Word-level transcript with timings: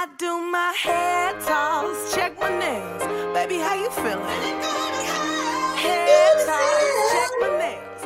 I 0.00 0.06
do 0.16 0.38
my 0.40 0.72
hair 0.80 1.32
toss, 1.40 2.14
check 2.14 2.38
my 2.38 2.48
nails. 2.56 3.02
Baby, 3.34 3.56
how 3.58 3.74
you 3.74 3.90
feeling? 3.90 4.22
Hair 5.74 6.34
toss, 6.46 7.12
check 7.12 7.32
my 7.40 7.50
nails. 7.58 8.02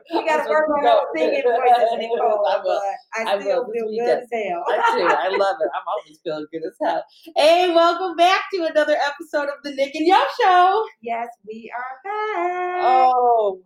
You 0.12 0.24
gotta 0.26 0.48
work 0.48 0.66
on 0.70 0.82
those 0.84 1.04
singing 1.14 1.42
voices, 1.44 1.92
Nicole, 1.98 2.46
I 2.48 2.56
will. 2.64 2.80
but 3.14 3.20
I 3.30 3.34
I 3.36 3.40
still 3.40 3.66
will. 3.66 3.72
feel 3.72 3.88
good 3.90 4.18
as 4.18 4.28
hell. 4.32 4.64
I 4.66 4.96
do. 4.96 5.04
I 5.06 5.28
love 5.36 5.56
it. 5.60 5.70
I'm 5.74 5.86
always 5.86 6.18
feeling 6.24 6.46
good 6.52 6.62
as 6.66 6.76
hell. 6.82 7.04
Hey, 7.36 7.72
welcome 7.74 8.16
back 8.16 8.42
to 8.54 8.64
another 8.64 8.96
episode 8.96 9.48
of 9.50 9.62
the 9.62 9.72
Nick 9.72 9.94
and 9.94 10.06
Yo 10.06 10.16
Show. 10.40 10.86
Yes, 11.02 11.28
we 11.46 11.70
are 11.76 12.00
back. 12.02 12.82
Oh, 12.82 13.60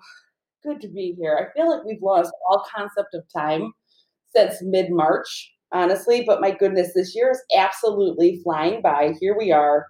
good 0.65 0.81
to 0.81 0.89
be 0.89 1.15
here. 1.19 1.39
I 1.39 1.57
feel 1.57 1.71
like 1.71 1.85
we've 1.85 2.03
lost 2.03 2.33
all 2.49 2.65
concept 2.75 3.15
of 3.15 3.23
time 3.33 3.73
since 4.35 4.57
mid 4.63 4.91
March, 4.91 5.54
honestly. 5.75 6.25
But 6.27 6.41
my 6.41 6.53
goodness, 6.53 6.93
this 6.95 7.15
year 7.15 7.31
is 7.31 7.43
absolutely 7.57 8.41
flying 8.43 8.81
by. 8.81 9.15
Here 9.21 9.37
we 9.37 9.53
are. 9.53 9.87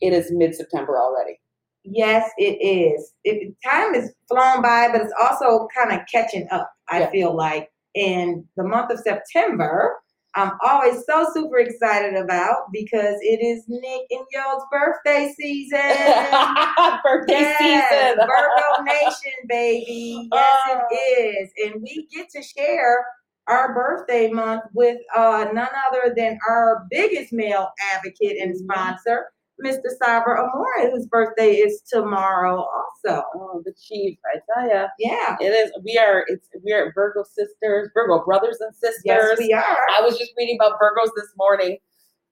It 0.00 0.12
is 0.12 0.30
mid 0.32 0.54
September 0.54 0.98
already. 0.98 1.40
Yes, 1.84 2.30
it 2.36 2.58
is. 2.60 3.12
It, 3.24 3.54
time 3.64 3.94
is 3.94 4.12
flown 4.28 4.60
by, 4.62 4.88
but 4.92 5.00
it's 5.00 5.14
also 5.22 5.68
kind 5.74 5.98
of 5.98 6.06
catching 6.12 6.46
up, 6.50 6.70
I 6.90 7.00
Yeah. 7.00 7.10
feel 7.10 7.36
like. 7.36 7.70
In 7.94 8.44
the 8.56 8.64
month 8.64 8.92
of 8.92 9.00
September, 9.00 9.96
I'm 10.34 10.52
always 10.64 11.02
so 11.08 11.26
super 11.32 11.58
excited 11.58 12.14
about 12.14 12.66
because 12.72 13.16
it 13.22 13.40
is 13.42 13.64
Nick 13.66 14.02
and 14.10 14.24
Yo's 14.30 14.62
birthday 14.70 15.32
season. 15.36 15.78
Birthday 17.02 17.40
Yes, 17.40 17.58
season. 17.58 18.18
Virgo 18.26 18.84
Nation, 18.84 19.32
baby. 19.48 20.28
Yes, 20.32 20.52
Oh. 20.68 20.80
it 20.90 20.94
is. 20.94 21.50
And 21.64 21.82
we 21.82 22.06
get 22.14 22.28
to 22.36 22.42
share 22.42 23.04
our 23.48 23.74
birthday 23.74 24.30
month 24.30 24.62
with 24.74 24.98
uh, 25.16 25.46
none 25.52 25.68
other 25.90 26.12
than 26.16 26.38
our 26.48 26.86
biggest 26.90 27.32
male 27.32 27.68
advocate 27.94 28.36
and 28.40 28.54
Mhm. 28.54 28.58
sponsor, 28.58 29.30
Mr. 29.64 29.88
Saber 30.00 30.38
Amore, 30.38 30.90
whose 30.90 31.06
birthday 31.06 31.54
is 31.54 31.82
tomorrow 31.90 32.56
also. 32.58 33.22
Oh, 33.34 33.60
the 33.64 33.72
chief, 33.80 34.16
I 34.32 34.38
tell 34.54 34.68
ya. 34.68 34.86
Yeah. 34.98 35.36
It 35.40 35.46
is. 35.52 35.72
We 35.84 35.98
are. 35.98 36.24
It's. 36.28 36.48
We 36.64 36.72
are 36.72 36.92
Virgo 36.94 37.24
sisters, 37.24 37.90
Virgo 37.94 38.24
brothers 38.24 38.58
and 38.60 38.72
sisters. 38.76 39.02
Yes, 39.04 39.38
we 39.38 39.52
are. 39.52 39.86
I 39.98 40.02
was 40.02 40.16
just 40.18 40.32
reading 40.38 40.58
about 40.60 40.78
Virgos 40.80 41.10
this 41.16 41.32
morning. 41.36 41.78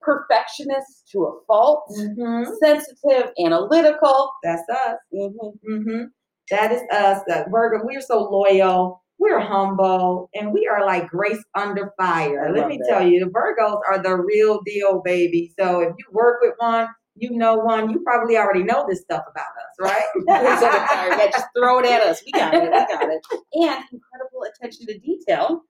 Perfectionists 0.03 1.03
to 1.11 1.25
a 1.25 1.33
fault, 1.47 1.85
hmm 1.97 2.45
sensitive, 2.63 3.33
analytical. 3.45 4.31
That's 4.45 4.63
us. 4.71 4.99
hmm 5.13 5.49
hmm 5.67 6.03
That 6.51 6.71
is 6.71 6.83
us. 6.93 7.23
That 7.27 7.51
Virgo. 7.51 7.85
We're 7.85 8.01
so 8.01 8.21
loyal. 8.31 9.03
We're 9.19 9.41
humble, 9.41 10.29
and 10.35 10.53
we 10.53 10.69
are 10.69 10.85
like 10.85 11.09
grace 11.09 11.43
under 11.55 11.93
fire. 11.99 12.49
I 12.49 12.51
Let 12.51 12.69
me 12.69 12.79
that. 12.79 12.89
tell 12.89 13.07
you, 13.07 13.21
the 13.25 13.31
Virgos 13.31 13.81
are 13.89 14.03
the 14.03 14.15
real 14.15 14.61
deal, 14.65 15.01
baby. 15.05 15.53
So 15.59 15.81
if 15.81 15.95
you 15.99 16.05
work 16.13 16.41
with 16.43 16.55
one, 16.59 16.89
you 17.15 17.31
know 17.31 17.57
one. 17.57 17.91
You 17.91 18.01
probably 18.01 18.37
already 18.37 18.63
know 18.63 18.85
this 18.89 19.01
stuff 19.01 19.25
about 19.31 19.47
us, 19.47 19.75
right? 19.81 20.05
Yeah, 20.27 21.31
just 21.33 21.47
throw 21.57 21.79
it 21.79 21.87
at 21.87 22.03
us. 22.03 22.23
We 22.25 22.33
got 22.33 22.55
it. 22.55 22.65
We 22.65 22.69
got 22.69 23.09
it. 23.09 23.23
And 23.55 23.85
incredible 23.91 24.45
attention 24.55 24.87
to 24.87 24.99
detail, 24.99 25.63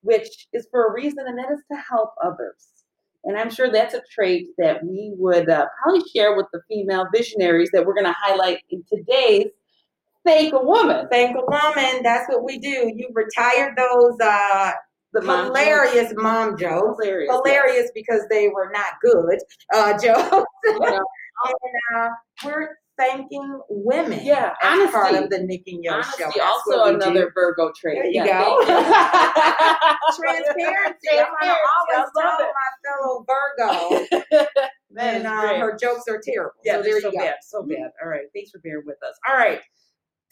which 0.00 0.48
is 0.52 0.66
for 0.70 0.88
a 0.88 0.92
reason, 0.92 1.26
and 1.26 1.38
that 1.38 1.52
is 1.52 1.60
to 1.70 1.78
help 1.90 2.10
others. 2.24 2.68
And 3.24 3.38
I'm 3.38 3.50
sure 3.50 3.70
that's 3.70 3.94
a 3.94 4.02
trait 4.10 4.48
that 4.58 4.84
we 4.84 5.12
would 5.18 5.48
uh, 5.48 5.66
probably 5.82 6.02
share 6.14 6.36
with 6.36 6.46
the 6.52 6.60
female 6.68 7.06
visionaries 7.14 7.70
that 7.72 7.84
we're 7.86 7.94
going 7.94 8.04
to 8.04 8.16
highlight 8.18 8.58
in 8.70 8.84
today's 8.92 9.46
Fake 10.24 10.52
a 10.54 10.62
Woman. 10.64 11.06
Thank 11.10 11.36
a 11.36 11.40
woman. 11.46 12.02
That's 12.02 12.28
what 12.28 12.44
we 12.44 12.58
do. 12.58 12.92
You 12.96 13.08
retired 13.12 13.74
those 13.76 14.16
uh, 14.22 14.72
The 15.12 15.22
mom 15.22 15.46
hilarious 15.46 16.12
mom 16.16 16.56
jokes. 16.58 16.62
jokes. 16.62 16.98
Hilarious. 17.02 17.30
Hilarious 17.32 17.90
because 17.94 18.22
they 18.30 18.48
were 18.48 18.70
not 18.72 18.94
good 19.02 19.38
uh, 19.74 19.92
jokes. 20.02 20.46
Know, 20.66 21.04
and 21.46 21.98
uh, 22.00 22.08
we're 22.44 22.68
thanking 22.96 23.60
women. 23.68 24.20
Yeah, 24.22 24.54
as 24.62 24.90
part 24.92 25.14
of 25.14 25.28
the 25.28 25.40
Nick 25.40 25.62
and 25.66 25.82
Yo 25.84 26.00
show. 26.02 26.30
That's 26.34 26.40
also 26.40 26.84
we 26.84 26.90
do. 26.90 26.94
another 26.96 27.32
Virgo 27.34 27.72
trait. 27.78 27.96
There 27.96 28.06
you 28.06 28.24
Yeah, 28.24 28.44
go. 28.44 28.60
you. 28.60 28.66
transparency. 30.16 31.08
I'm 31.12 31.26
gonna 31.40 31.54
always 31.76 32.10
Transparency, 32.12 32.12
tell 32.16 32.38
it. 32.38 32.52
my 32.54 32.70
fellow 32.86 33.24
Virgo 33.28 34.46
is 35.20 35.26
uh, 35.26 35.58
her 35.58 35.76
jokes 35.76 36.04
are 36.08 36.20
terrible. 36.24 36.52
Yeah, 36.64 36.76
so 36.76 36.82
they're 36.82 36.92
there 36.92 37.00
so 37.00 37.06
you 37.08 37.18
go. 37.18 37.24
bad, 37.24 37.34
so 37.42 37.62
bad. 37.64 37.90
All 38.02 38.08
right, 38.08 38.22
thanks 38.34 38.50
for 38.52 38.58
bearing 38.60 38.84
with 38.86 38.96
us. 39.02 39.16
All 39.28 39.36
right, 39.36 39.60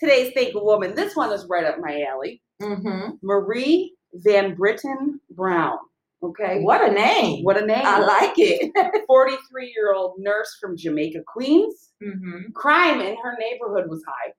today's 0.02 0.32
Thank 0.34 0.54
a 0.54 0.58
Woman. 0.58 0.94
This 0.94 1.14
one 1.14 1.32
is 1.32 1.46
right 1.48 1.64
up 1.64 1.78
my 1.78 2.02
alley. 2.02 2.42
hmm 2.60 3.10
Marie 3.22 3.94
Van 4.14 4.54
Brittan 4.54 5.20
Brown. 5.30 5.78
Okay, 6.24 6.60
What 6.60 6.88
a 6.88 6.92
name! 6.92 7.42
What 7.44 7.60
a 7.60 7.66
name! 7.66 7.84
I 7.84 7.98
like 7.98 8.34
it. 8.36 8.70
43 9.08 9.72
year 9.74 9.92
old 9.94 10.14
nurse 10.18 10.56
from 10.60 10.76
Jamaica, 10.76 11.20
Queens. 11.26 11.90
hmm 12.02 12.50
Crime 12.54 13.00
in 13.00 13.16
her 13.22 13.36
neighborhood 13.38 13.88
was 13.88 14.02
high. 14.06 14.32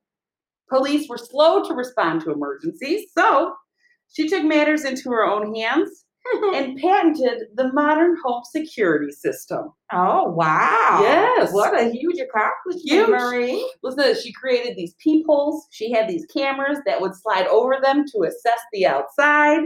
Police 0.70 1.08
were 1.10 1.18
slow 1.18 1.64
to 1.64 1.74
respond 1.74 2.22
to 2.22 2.32
emergencies, 2.32 3.12
so 3.18 3.54
she 4.12 4.28
took 4.30 4.44
matters 4.44 4.86
into 4.86 5.10
her 5.12 5.26
own 5.26 5.54
hands 5.56 6.03
and 6.56 6.78
patented 6.82 7.48
the 7.56 7.72
modern 7.74 8.16
home 8.24 8.44
security 8.50 9.12
system. 9.12 9.72
Oh 9.92 10.30
wow! 10.32 11.00
Yes. 11.02 11.54
What 11.54 11.80
a 11.80 11.90
huge 11.90 12.20
accomplishment, 12.20 12.84
Huge. 12.86 13.10
Marie. 13.10 13.74
Listen, 13.84 14.16
she 14.22 14.32
created 14.34 14.76
these 14.78 14.96
peepholes. 15.00 15.68
She 15.72 15.92
had 15.92 16.08
these 16.08 16.26
cameras 16.26 16.80
that 16.86 17.02
would 17.02 17.16
slide 17.16 17.48
over 17.48 17.78
them 17.82 18.06
to 18.14 18.24
assess 18.24 18.60
the 18.72 18.86
outside. 18.86 19.62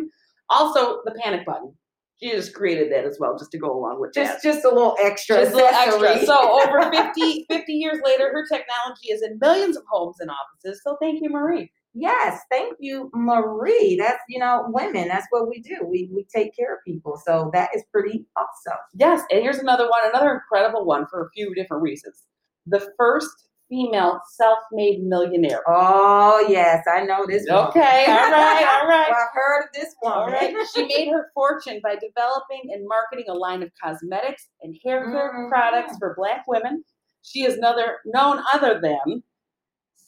Also, 0.50 1.02
the 1.06 1.12
panic 1.24 1.46
button. 1.46 1.74
She 2.22 2.32
just 2.32 2.56
created 2.56 2.92
that 2.92 3.06
as 3.06 3.18
well, 3.20 3.38
just 3.38 3.52
to 3.52 3.60
go 3.60 3.72
along 3.72 4.02
with 4.02 4.12
Just 4.12 4.42
that. 4.42 4.54
just 4.54 4.66
a 4.66 4.70
little 4.70 4.96
extra. 5.00 5.36
Just 5.42 5.52
a 5.54 5.56
little 5.56 5.70
extra. 5.70 6.26
So 6.26 6.62
over 6.68 6.90
50, 6.90 7.46
50 7.48 7.74
years 7.74 8.00
later, 8.04 8.32
her 8.32 8.44
technology 8.48 9.10
is 9.12 9.22
in 9.22 9.38
millions 9.40 9.78
of 9.78 9.84
homes 9.88 10.16
and 10.20 10.32
offices. 10.32 10.82
So 10.84 10.98
thank 11.00 11.22
you, 11.22 11.30
Marie. 11.30 11.72
Yes, 12.00 12.42
thank 12.52 12.76
you, 12.80 13.10
Marie. 13.14 13.98
That's 14.00 14.20
you 14.30 14.40
know, 14.40 14.66
women. 14.68 15.08
That's 15.08 15.26
what 15.32 15.50
we 15.50 15.62
do. 15.62 15.78
We 15.84 16.10
we 16.14 16.26
take 16.34 16.56
care 16.56 16.74
of 16.76 16.80
people. 16.86 17.20
So 17.26 17.50
that 17.54 17.70
is 17.76 17.84
pretty 17.92 18.26
awesome. 18.38 18.78
Yes, 18.94 19.24
and 19.32 19.42
here's 19.42 19.58
another 19.58 19.90
one, 19.90 20.02
another 20.10 20.32
incredible 20.34 20.86
one 20.86 21.08
for 21.10 21.26
a 21.26 21.30
few 21.32 21.54
different 21.56 21.82
reasons. 21.84 22.24
The 22.68 22.88
first 22.98 23.30
female 23.70 24.22
self-made 24.36 25.04
millionaire. 25.04 25.62
Oh 25.68 26.46
yes, 26.48 26.84
I 26.88 27.04
know 27.04 27.26
this. 27.28 27.46
one. 27.50 27.68
Okay, 27.70 28.06
all 28.08 28.32
right, 28.32 28.80
all 28.82 28.88
right. 28.90 29.08
Well, 29.10 29.18
I've 29.20 29.34
heard 29.34 29.64
of 29.64 29.70
this 29.74 29.96
one. 30.02 30.14
All 30.14 30.28
right. 30.28 30.56
She 30.76 30.86
made 30.86 31.10
her 31.10 31.32
fortune 31.34 31.80
by 31.84 31.96
developing 31.96 32.72
and 32.74 32.88
marketing 32.88 33.26
a 33.30 33.34
line 33.34 33.64
of 33.64 33.72
cosmetics 33.84 34.48
and 34.62 34.76
hair 34.86 35.06
care 35.12 35.34
Mhm. 35.34 35.50
products 35.50 35.98
for 35.98 36.14
Black 36.18 36.46
women. 36.48 36.84
She 37.24 37.44
is 37.44 37.58
another 37.58 37.98
known 38.06 38.42
other 38.54 38.80
than 38.82 39.24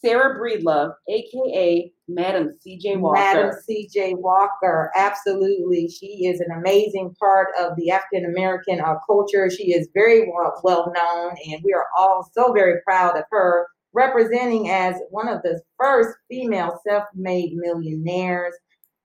Sarah 0.04 0.40
Breedlove, 0.40 0.94
aka 1.10 1.92
Madam 2.08 2.58
C.J. 2.62 2.98
Walker. 2.98 3.20
Madam 3.20 3.52
C.J. 3.66 4.16
Walker, 4.16 4.92
absolutely. 4.96 5.90
She 5.90 6.26
is 6.26 6.40
an 6.40 6.58
amazing 6.58 7.14
part 7.20 7.50
of 7.60 7.76
the 7.78 7.92
African 7.92 8.26
American 8.26 8.80
uh, 8.80 8.96
culture. 9.06 9.50
She 9.50 9.74
is 9.74 9.90
very 9.94 10.30
well, 10.32 10.60
well 10.64 10.94
known, 10.96 11.36
and 11.48 11.62
we 11.64 11.74
are 11.74 11.88
all 11.98 12.30
so 12.34 12.54
very 12.54 12.82
proud 12.86 13.18
of 13.18 13.26
her 13.32 13.68
representing 13.94 14.70
as 14.70 14.96
one 15.10 15.28
of 15.28 15.42
the 15.42 15.62
first 15.80 16.16
female 16.30 16.80
self-made 16.88 17.54
millionaires. 17.56 18.54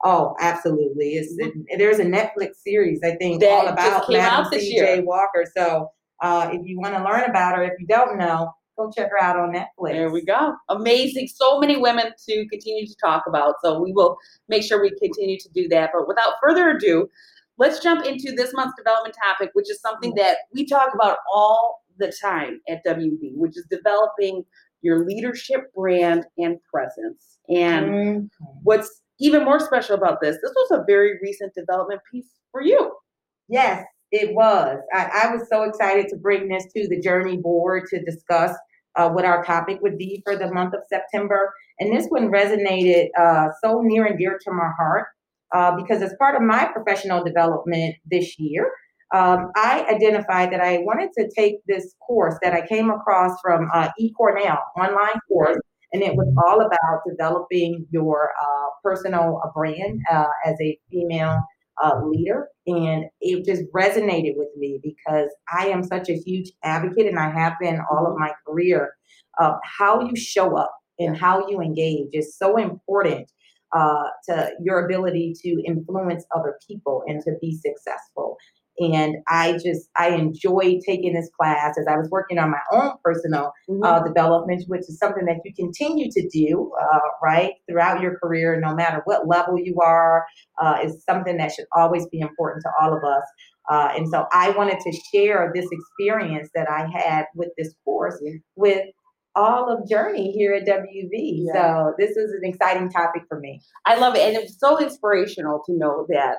Oh, 0.05 0.35
absolutely! 0.41 1.15
It's, 1.15 1.35
there's 1.77 1.99
a 1.99 2.05
Netflix 2.05 2.57
series 2.65 3.01
I 3.03 3.17
think 3.17 3.41
That 3.41 3.51
all 3.51 3.69
about 3.69 4.11
Madam 4.11 4.47
C.J. 4.53 5.01
Walker. 5.01 5.45
So, 5.57 5.89
uh, 6.23 6.51
if 6.53 6.61
you 6.65 6.79
want 6.79 6.95
to 6.95 7.03
learn 7.03 7.29
about 7.29 7.57
her, 7.57 7.65
if 7.65 7.73
you 7.81 7.87
don't 7.87 8.19
know, 8.19 8.53
go 8.77 8.91
check 8.91 9.11
her 9.11 9.23
out 9.23 9.37
on 9.37 9.53
Netflix. 9.53 9.93
There 9.93 10.11
we 10.11 10.25
go. 10.25 10.55
Amazing. 10.69 11.29
So 11.29 11.59
many 11.59 11.77
women 11.77 12.07
to 12.29 12.47
continue 12.49 12.87
to 12.87 12.95
talk 13.03 13.25
about. 13.29 13.55
So 13.63 13.81
we 13.81 13.93
will 13.93 14.17
make 14.49 14.63
sure 14.63 14.81
we 14.81 14.91
continue 14.99 15.39
to 15.39 15.49
do 15.51 15.69
that. 15.69 15.91
But 15.93 16.09
without 16.09 16.35
further 16.43 16.71
ado, 16.71 17.09
let's 17.59 17.81
jump 17.81 18.05
into 18.05 18.33
this 18.37 18.53
month's 18.55 18.75
development 18.77 19.17
topic, 19.23 19.51
which 19.55 19.71
is 19.71 19.81
something 19.81 20.15
that 20.17 20.39
we 20.53 20.67
talk 20.67 20.95
about 20.95 21.19
all 21.33 21.83
the 21.99 22.13
time 22.21 22.61
at 22.69 22.85
WV, 22.85 23.33
which 23.37 23.57
is 23.57 23.67
developing 23.71 24.45
your 24.83 25.07
leadership 25.07 25.73
brand 25.75 26.27
and 26.39 26.59
presence. 26.65 27.39
And 27.49 27.87
Mhm. 27.87 28.31
what's 28.63 29.03
even 29.21 29.45
more 29.45 29.61
special 29.61 29.95
about 29.95 30.21
this, 30.21 30.37
this 30.43 30.53
was 30.55 30.71
a 30.73 30.85
very 30.87 31.19
recent 31.23 31.55
development 31.55 32.01
piece 32.11 32.29
for 32.51 32.61
you. 32.61 32.93
Yes, 33.49 33.85
it 34.11 34.35
was. 34.35 34.79
I, 34.93 35.25
I 35.25 35.35
was 35.35 35.49
so 35.49 35.63
excited 35.63 36.09
to 36.09 36.17
bring 36.17 36.49
this 36.49 36.65
to 36.75 36.89
the 36.89 37.01
Journey 37.01 37.37
board 37.37 37.87
to 37.91 38.03
discuss 38.05 38.57
uh, 38.97 39.09
what 39.11 39.25
our 39.25 39.45
topic 39.45 39.79
would 39.83 39.99
be 39.99 40.23
for 40.25 40.37
the 40.37 40.53
month 40.53 40.75
of 40.75 40.81
September. 40.89 41.53
And 41.79 41.97
this 41.97 42.07
one 42.09 42.31
resonated 42.31 43.09
uh, 43.19 43.49
so 43.63 43.81
near 43.83 44.05
and 44.05 44.19
dear 44.19 44.39
to 44.45 44.53
my 44.53 44.71
heart 44.79 45.07
uh, 45.55 45.77
because, 45.77 46.03
as 46.03 46.15
part 46.19 46.37
of 46.37 46.43
my 46.43 46.67
professional 46.67 47.25
development 47.25 47.97
this 48.05 48.39
year, 48.39 48.71
um, 49.15 49.53
I 49.55 49.87
identified 49.89 50.53
that 50.53 50.61
I 50.61 50.79
wanted 50.79 51.11
to 51.19 51.31
take 51.37 51.57
this 51.69 51.95
course 52.05 52.35
that 52.43 52.53
I 52.53 52.67
came 52.67 52.91
across 52.91 53.39
from 53.41 53.69
uh, 53.73 53.91
eCornell 54.01 54.59
online 54.77 55.21
course, 55.29 55.59
and 55.93 56.03
it 56.03 56.17
was 56.17 56.33
all 56.45 56.61
about 56.61 57.03
developing 57.09 57.87
your 57.91 58.31
uh, 58.41 58.69
personal 58.83 59.41
brand 59.55 60.01
uh, 60.11 60.27
as 60.45 60.57
a 60.61 60.79
female 60.91 61.41
uh, 61.83 62.01
leader. 62.05 62.49
And 62.67 63.07
it 63.21 63.45
just 63.45 63.63
resonated 63.75 64.37
with 64.37 64.49
me 64.57 64.81
because 64.83 65.29
I 65.53 65.67
am 65.67 65.83
such 65.83 66.09
a 66.09 66.15
huge 66.15 66.53
advocate, 66.63 67.07
and 67.07 67.19
I 67.19 67.31
have 67.31 67.55
been 67.61 67.81
all 67.91 68.07
of 68.07 68.19
my 68.19 68.33
career. 68.47 68.95
Of 69.41 69.55
how 69.65 70.01
you 70.01 70.15
show 70.15 70.57
up 70.57 70.73
and 71.01 71.17
how 71.17 71.49
you 71.49 71.61
engage 71.61 72.11
is 72.13 72.39
so 72.39 72.57
important 72.57 73.29
uh, 73.75 74.05
to 74.29 74.53
your 74.63 74.85
ability 74.85 75.35
to 75.43 75.63
influence 75.67 76.25
other 76.35 76.59
people 76.67 77.03
and 77.09 77.21
to 77.25 77.33
be 77.41 77.57
successful. 77.57 78.37
And 78.79 79.17
I 79.29 79.53
just 79.65 79.89
I 79.97 80.11
enjoy 80.11 80.79
taking 80.87 81.15
this 81.15 81.31
class 81.39 81.79
as 81.79 81.87
I 81.89 81.97
was 81.97 82.09
working 82.11 82.39
on 82.39 82.51
my 82.51 82.61
own 82.73 82.93
personal 83.05 83.53
Mm-hmm. 83.69 83.83
uh, 83.83 84.01
development, 84.07 84.63
which 84.69 84.81
is 84.83 84.99
something 84.99 85.25
that 85.25 85.37
you 85.45 85.53
continue 85.55 86.11
to 86.11 86.29
do, 86.29 86.71
uh, 86.81 86.99
right, 87.23 87.53
throughout 87.69 88.03
your 88.03 88.19
career, 88.19 88.61
no 88.61 88.75
matter 88.75 89.01
what 89.07 89.27
level 89.27 89.59
you 89.59 89.79
are, 89.83 90.27
uh, 90.61 90.79
is 90.85 91.03
something 91.09 91.39
that 91.39 91.51
should 91.53 91.65
always 91.75 92.07
be 92.09 92.21
important 92.21 92.63
to 92.63 92.71
all 92.81 92.95
of 92.95 93.03
us. 93.05 93.23
Uh, 93.71 93.89
and 93.97 94.09
so 94.11 94.27
I 94.33 94.51
wanted 94.51 94.81
to 94.81 94.93
share 95.15 95.51
this 95.55 95.67
experience 95.73 96.51
that 96.55 96.69
I 96.71 96.87
had 96.95 97.25
with 97.35 97.49
this 97.57 97.75
course 97.85 98.19
Yeah. 98.23 98.33
with 98.57 98.87
all 99.35 99.69
of 99.73 99.89
Journey 99.89 100.31
here 100.33 100.53
at 100.55 100.67
WV. 100.67 101.11
Yeah. 101.47 101.53
So 101.55 101.95
this 101.99 102.11
is 102.17 102.33
an 102.33 102.45
exciting 102.45 102.91
topic 102.91 103.23
for 103.29 103.41
me. 103.41 103.61
I 103.87 103.97
love 103.97 104.15
it, 104.15 104.21
and 104.21 104.37
it's 104.37 104.59
so 104.61 104.79
inspirational 104.81 105.63
to 105.67 105.73
know 105.73 106.07
that 106.11 106.37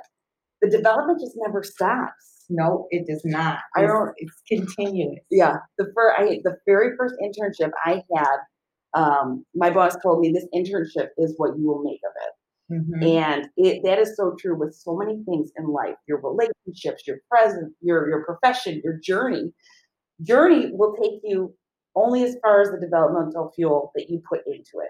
the 0.66 0.78
development 0.78 1.20
just 1.20 1.34
never 1.38 1.64
stops. 1.64 2.46
No, 2.50 2.88
it 2.92 3.08
does 3.08 3.22
not. 3.26 3.60
I 3.76 3.84
It's, 3.84 3.92
don't- 3.92 4.14
it's 4.18 4.42
continuous. 4.48 5.20
Yeah, 5.32 5.58
the 5.78 5.86
first, 5.96 6.16
I 6.20 6.40
the 6.44 6.58
very 6.66 6.96
first 6.98 7.16
internship 7.22 7.72
I 7.84 8.04
had, 8.16 8.38
um, 8.94 9.46
my 9.56 9.70
boss 9.72 9.96
told 10.02 10.20
me 10.22 10.32
this 10.32 10.46
internship 10.54 11.10
is 11.18 11.34
what 11.38 11.58
you 11.58 11.68
will 11.68 11.84
make 11.84 12.00
of 12.06 12.14
it. 12.28 12.32
Mhm. 12.72 13.18
And 13.18 13.50
it 13.58 13.84
that 13.84 14.00
is 14.00 14.16
so 14.16 14.36
true 14.40 14.58
with 14.58 14.74
so 14.74 14.96
many 14.96 15.24
things 15.24 15.52
in 15.58 15.68
life, 15.68 15.96
your 16.08 16.20
relationships, 16.20 17.06
your 17.08 17.18
present, 17.30 17.74
your 17.82 18.10
your 18.10 18.24
profession, 18.26 18.82
your 18.84 18.98
journey. 19.04 19.54
Journey 20.24 20.72
will 20.74 20.96
take 20.96 21.20
you 21.24 21.54
only 21.96 22.24
as 22.24 22.38
far 22.42 22.62
as 22.62 22.72
the 22.72 22.80
developmental 22.80 23.52
fuel 23.56 23.92
that 23.96 24.10
you 24.10 24.22
put 24.28 24.42
into 24.48 24.80
it. 24.84 24.90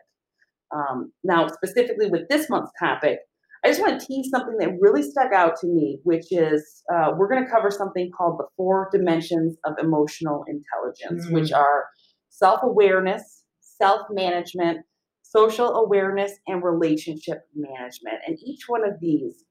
Um, 0.72 1.12
now, 1.24 1.48
specifically 1.48 2.10
with 2.10 2.28
this 2.30 2.50
month's 2.50 2.72
topic, 2.80 3.20
I 3.66 3.70
just 3.70 3.82
want 3.82 4.00
to 4.00 4.06
tease 4.06 4.30
something 4.30 4.58
that 4.60 4.78
really 4.80 5.02
stuck 5.02 5.34
out 5.34 5.56
to 5.62 5.68
me, 5.68 5.98
which 6.04 6.28
is 6.30 6.84
uh, 6.94 7.14
we're 7.18 7.28
going 7.28 7.44
to 7.44 7.50
cover 7.50 7.72
something 7.72 8.12
called 8.16 8.38
the 8.38 8.46
four 8.56 8.90
dimensions 8.92 9.58
of 9.66 9.74
emotional 9.82 10.46
intelligence, 10.48 11.28
which 11.32 11.52
are 11.52 11.86
self 12.30 12.62
awareness, 12.62 13.44
self 13.60 14.02
management, 14.12 14.86
social 15.24 15.74
awareness, 15.78 16.34
and 16.46 16.64
relationship 16.64 17.40
management. 17.56 18.18
And 18.28 18.38
each 18.46 18.66
one 18.68 18.88
of 18.88 19.00
these 19.02 19.44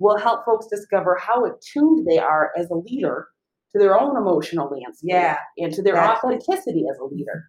will 0.00 0.18
help 0.18 0.44
folks 0.44 0.66
discover 0.66 1.16
how 1.24 1.44
attuned 1.44 2.08
they 2.08 2.18
are 2.18 2.50
as 2.58 2.70
a 2.70 2.74
leader 2.74 3.28
to 3.70 3.78
their 3.78 3.96
own 3.96 4.16
emotional 4.16 4.68
landscape 4.68 5.10
Yeah, 5.10 5.38
and 5.58 5.72
to 5.74 5.82
their 5.82 5.96
authenticity 5.96 6.86
as 6.90 6.98
a 6.98 7.04
leader. 7.04 7.44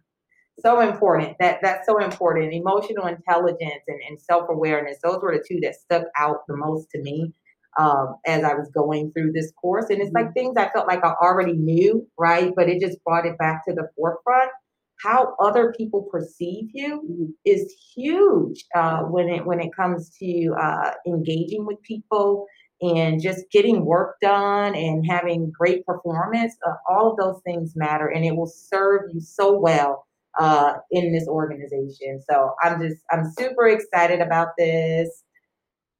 So 0.60 0.80
important. 0.80 1.36
That 1.40 1.58
that's 1.62 1.86
so 1.86 1.98
important. 1.98 2.52
Emotional 2.52 3.06
intelligence 3.06 3.82
and, 3.88 4.00
and 4.08 4.20
self 4.20 4.48
awareness. 4.48 4.98
Those 5.02 5.20
were 5.22 5.36
the 5.36 5.44
two 5.46 5.60
that 5.62 5.74
stuck 5.74 6.04
out 6.16 6.46
the 6.46 6.56
most 6.56 6.90
to 6.90 7.00
me 7.00 7.32
um, 7.78 8.16
as 8.26 8.44
I 8.44 8.54
was 8.54 8.70
going 8.70 9.12
through 9.12 9.32
this 9.32 9.52
course. 9.52 9.86
And 9.90 10.00
it's 10.00 10.12
like 10.12 10.32
things 10.34 10.56
I 10.56 10.68
felt 10.70 10.86
like 10.86 11.04
I 11.04 11.14
already 11.22 11.54
knew, 11.54 12.06
right? 12.18 12.52
But 12.54 12.68
it 12.68 12.80
just 12.80 13.02
brought 13.04 13.26
it 13.26 13.38
back 13.38 13.64
to 13.66 13.74
the 13.74 13.88
forefront. 13.96 14.50
How 15.02 15.34
other 15.40 15.74
people 15.76 16.02
perceive 16.12 16.70
you 16.72 17.34
is 17.44 17.74
huge 17.94 18.64
uh, 18.74 19.02
when 19.02 19.28
it 19.28 19.44
when 19.44 19.60
it 19.60 19.74
comes 19.74 20.16
to 20.18 20.54
uh, 20.60 20.92
engaging 21.06 21.66
with 21.66 21.82
people 21.82 22.46
and 22.80 23.20
just 23.20 23.50
getting 23.50 23.84
work 23.84 24.16
done 24.20 24.74
and 24.74 25.06
having 25.06 25.50
great 25.50 25.84
performance. 25.86 26.54
Uh, 26.66 26.74
all 26.88 27.10
of 27.10 27.16
those 27.16 27.40
things 27.44 27.74
matter, 27.74 28.08
and 28.08 28.24
it 28.24 28.36
will 28.36 28.46
serve 28.46 29.02
you 29.12 29.20
so 29.20 29.58
well 29.58 30.06
uh, 30.40 30.74
in 30.90 31.12
this 31.12 31.28
organization. 31.28 32.20
So 32.28 32.54
I'm 32.62 32.80
just 32.80 33.02
I'm 33.10 33.30
super 33.38 33.68
excited 33.68 34.20
about 34.20 34.48
this. 34.58 35.24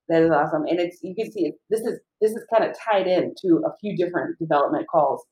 That 0.08 0.22
is 0.22 0.30
awesome, 0.30 0.64
and 0.66 0.80
it's 0.80 0.98
you 1.02 1.14
can 1.14 1.30
see 1.30 1.46
it, 1.46 1.54
this 1.70 1.80
is 1.80 2.00
this 2.20 2.32
is 2.32 2.44
kind 2.52 2.68
of 2.68 2.76
tied 2.78 3.06
into 3.06 3.62
a 3.64 3.70
few 3.80 3.96
different 3.96 4.38
development 4.38 4.86
calls, 4.90 5.24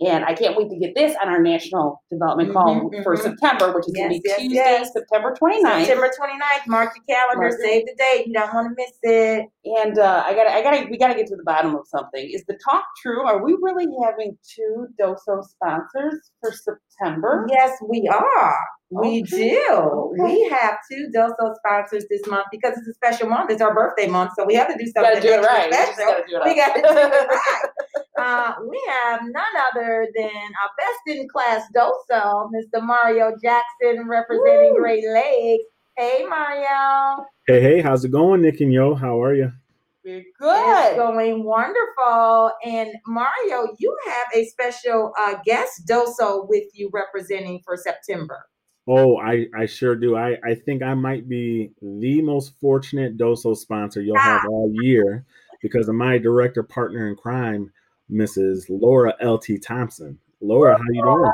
and 0.00 0.24
I 0.24 0.34
can't 0.34 0.56
wait 0.56 0.70
to 0.70 0.76
get 0.76 0.94
this 0.94 1.16
on 1.22 1.28
our 1.28 1.40
national 1.40 2.02
development 2.10 2.52
call 2.52 2.90
Mhm, 2.90 3.02
for. 3.02 3.16
September, 3.16 3.72
which 3.72 3.86
is 3.86 3.92
going 3.94 4.08
to 4.10 4.20
be 4.20 4.22
yes, 4.24 4.38
Tuesday, 4.38 4.54
yes. 4.54 4.92
September 4.92 5.34
29th. 5.40 5.86
September 5.86 6.10
29th, 6.18 6.66
mark 6.66 6.94
your 6.96 7.04
calendar, 7.16 7.48
Mark 7.48 7.60
save 7.60 7.86
the 7.86 7.94
date. 7.96 8.26
You 8.26 8.32
don't 8.34 8.52
want 8.52 8.68
to 8.68 8.74
miss 8.76 8.98
it. 9.02 9.46
And 9.64 9.98
uh, 9.98 10.24
I 10.26 10.34
got 10.34 10.46
I 10.48 10.62
got 10.62 10.90
we 10.90 10.98
got 10.98 11.08
to 11.08 11.14
get 11.14 11.26
to 11.28 11.36
the 11.36 11.44
bottom 11.44 11.74
of 11.76 11.86
something. 11.86 12.28
Is 12.28 12.44
the 12.46 12.58
talk 12.68 12.84
true? 13.00 13.24
Are 13.24 13.42
we 13.44 13.56
really 13.62 13.86
having 14.04 14.36
two 14.42 14.88
Doso 15.00 15.44
sponsors 15.44 16.30
for 16.40 16.52
September? 16.52 17.46
Yes, 17.50 17.78
we 17.88 18.08
are. 18.08 18.56
We 18.90 19.22
Okay, 19.22 19.50
do. 19.50 19.70
okay. 19.72 20.22
We 20.22 20.48
have 20.50 20.76
two 20.90 21.08
Doso 21.14 21.54
sponsors 21.56 22.04
this 22.08 22.24
month 22.26 22.46
because 22.52 22.76
it's 22.78 22.86
a 22.86 22.94
special 22.94 23.28
month. 23.28 23.50
It's 23.50 23.62
our 23.62 23.74
birthday 23.74 24.06
month, 24.06 24.32
so 24.36 24.44
we 24.44 24.54
have 24.54 24.68
to 24.68 24.76
do 24.78 24.86
something 24.94 25.20
do 25.20 25.28
it 25.32 25.40
right. 25.42 25.72
Special. 25.72 26.04
gotta 26.04 26.22
do 26.28 26.36
it 26.36 26.44
We 26.44 26.54
got 26.56 26.74
to 26.74 26.80
do 26.80 26.88
it 26.88 27.28
right. 27.28 27.62
Uh, 28.16 28.52
we 28.70 28.80
have 28.88 29.22
none 29.24 29.42
other 29.72 30.06
than 30.16 30.30
our 30.30 30.70
best 30.78 31.00
in 31.18 31.28
class 31.28 31.62
Doso, 31.74 32.48
Mr. 32.54 32.80
Mario 32.80 33.32
Jackson, 33.42 34.06
representing 34.08 34.74
Woo. 34.74 34.78
Great 34.80 35.04
Lakes. 35.12 35.64
Hey, 35.96 36.24
Mario. 36.28 37.24
Hey, 37.48 37.60
hey, 37.60 37.80
how's 37.82 38.04
it 38.04 38.12
going, 38.12 38.40
Nick 38.42 38.60
and 38.60 38.72
Yo? 38.72 38.94
How 38.94 39.20
are 39.20 39.34
you? 39.34 39.50
We're 40.04 40.22
good. 40.38 40.56
It's 40.56 40.90
good. 40.90 40.96
going 40.96 41.42
wonderful. 41.42 42.52
And 42.64 42.90
Mario, 43.08 43.74
you 43.80 43.96
have 44.06 44.26
a 44.32 44.44
special 44.46 45.12
uh, 45.18 45.34
guest 45.44 45.84
Doso 45.88 46.48
with 46.48 46.64
you 46.72 46.90
representing 46.92 47.62
for 47.64 47.76
September. 47.76 48.46
Oh, 48.86 49.16
I, 49.16 49.46
I 49.56 49.66
sure 49.66 49.96
do. 49.96 50.16
I, 50.16 50.36
I 50.44 50.54
think 50.54 50.82
I 50.82 50.92
might 50.94 51.28
be 51.28 51.70
the 51.80 52.20
most 52.20 52.52
fortunate 52.60 53.16
Doso 53.16 53.56
sponsor 53.56 54.02
you'll 54.02 54.18
have 54.18 54.44
all 54.48 54.70
year 54.74 55.24
because 55.62 55.88
of 55.88 55.94
my 55.94 56.18
director 56.18 56.62
partner 56.62 57.08
in 57.08 57.16
crime, 57.16 57.72
Mrs. 58.10 58.66
Laura 58.68 59.14
L.T. 59.20 59.58
Thompson. 59.58 60.18
Laura, 60.42 60.76
how 60.76 60.84
you 60.90 61.02
doing? 61.02 61.32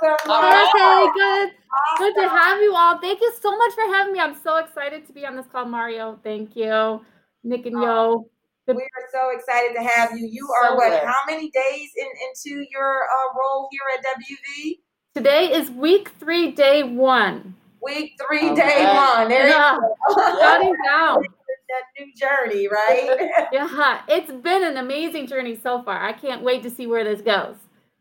Welcome, 0.00 0.30
All 0.30 0.42
Laura. 0.42 0.54
right. 0.54 1.10
Okay, 1.10 1.18
good. 1.18 1.50
Good 1.98 2.22
to 2.22 2.28
have 2.28 2.60
you 2.60 2.74
all. 2.76 2.98
Thank 2.98 3.20
you 3.20 3.32
so 3.40 3.56
much 3.56 3.72
for 3.74 3.82
having 3.92 4.12
me. 4.12 4.20
I'm 4.20 4.36
so 4.40 4.58
excited 4.58 5.04
to 5.06 5.12
be 5.12 5.26
on 5.26 5.34
this 5.34 5.46
call, 5.50 5.64
Mario. 5.64 6.20
Thank 6.22 6.54
you. 6.54 7.00
Nick 7.42 7.66
and 7.66 7.82
Yo. 7.82 8.28
We 8.68 8.74
are 8.74 9.08
so 9.12 9.36
excited 9.36 9.74
to 9.74 9.82
have 9.82 10.16
you. 10.16 10.28
You 10.30 10.46
So 10.46 10.68
are 10.68 10.76
what? 10.76 10.90
glad. 10.90 11.04
How 11.04 11.18
many 11.26 11.50
days 11.50 11.90
in, 11.96 12.06
into 12.06 12.64
your 12.70 13.02
uh, 13.02 13.36
role 13.36 13.68
here 13.72 13.80
at 13.98 14.04
WV? 14.04 14.78
Today 15.14 15.52
is 15.52 15.70
week 15.70 16.10
three, 16.18 16.52
day 16.52 16.82
one. 16.82 17.54
Week 17.82 18.12
three, 18.26 18.48
All 18.48 18.56
day 18.56 18.84
one. 18.86 19.28
There 19.28 19.46
Yeah. 19.46 19.74
you 19.74 19.80
go. 20.16 20.40
Counting 20.40 20.74
down. 20.86 21.22
that 21.68 21.82
new 21.98 22.12
journey, 22.14 22.66
right? 22.68 23.28
Yeah, 23.52 24.02
it's 24.08 24.32
been 24.32 24.64
an 24.64 24.78
amazing 24.78 25.26
journey 25.26 25.58
so 25.62 25.82
far. 25.82 26.02
I 26.02 26.12
can't 26.12 26.42
wait 26.42 26.62
to 26.62 26.70
see 26.70 26.86
where 26.86 27.04
this 27.04 27.20
goes. 27.20 27.56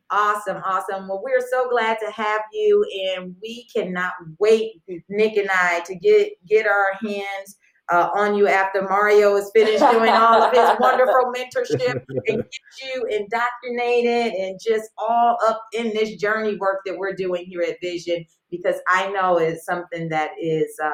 Awesome, 0.10 0.62
awesome. 0.66 1.08
Well, 1.08 1.22
we're 1.24 1.46
so 1.52 1.70
glad 1.70 1.98
to 2.06 2.12
have 2.12 2.42
you, 2.54 2.86
and 3.14 3.36
we 3.42 3.66
cannot 3.74 4.12
wait, 4.40 4.82
Nick 5.10 5.38
and 5.38 5.50
I, 5.50 5.82
to 5.86 5.96
get 5.96 6.32
get 6.48 6.66
our 6.66 6.94
hands 7.02 7.58
uh, 7.92 8.10
on 8.14 8.36
you 8.36 8.48
after 8.48 8.82
Mario 8.82 9.36
is 9.36 9.52
finished 9.54 9.80
doing 9.92 10.10
all 10.10 10.42
of 10.42 10.54
his 10.54 10.70
wonderful 10.80 11.34
mentorship 11.36 12.02
and 12.28 12.44
get 12.44 12.62
you 12.84 13.06
indoctrinated 13.10 14.34
and 14.34 14.60
just 14.66 14.90
all 14.98 15.38
up 15.48 15.62
in 15.74 15.90
this 15.94 16.16
journey 16.16 16.56
work 16.56 16.82
that 16.86 16.98
we're 16.98 17.14
doing 17.14 17.46
here 17.46 17.62
at 17.62 17.78
Vision, 17.82 18.26
because 18.50 18.78
I 18.88 19.12
know 19.12 19.38
it's 19.38 19.66
something 19.66 20.10
that 20.10 20.32
is 20.42 20.74
uh, 20.84 20.90